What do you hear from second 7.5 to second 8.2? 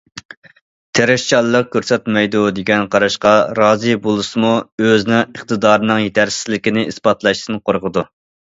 قورقىدۇ.